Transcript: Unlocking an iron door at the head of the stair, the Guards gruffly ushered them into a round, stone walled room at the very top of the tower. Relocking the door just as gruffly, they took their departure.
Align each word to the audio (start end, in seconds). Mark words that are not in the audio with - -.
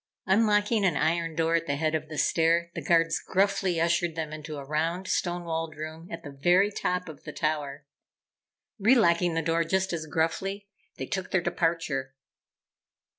Unlocking 0.25 0.83
an 0.83 0.97
iron 0.97 1.35
door 1.35 1.53
at 1.53 1.67
the 1.67 1.75
head 1.75 1.93
of 1.93 2.09
the 2.09 2.17
stair, 2.17 2.71
the 2.73 2.81
Guards 2.83 3.19
gruffly 3.19 3.79
ushered 3.79 4.15
them 4.15 4.33
into 4.33 4.57
a 4.57 4.65
round, 4.65 5.07
stone 5.07 5.43
walled 5.43 5.75
room 5.75 6.07
at 6.11 6.23
the 6.23 6.31
very 6.31 6.71
top 6.71 7.07
of 7.07 7.23
the 7.23 7.31
tower. 7.31 7.85
Relocking 8.79 9.35
the 9.35 9.43
door 9.43 9.63
just 9.63 9.93
as 9.93 10.07
gruffly, 10.07 10.67
they 10.97 11.05
took 11.05 11.29
their 11.29 11.39
departure. 11.41 12.15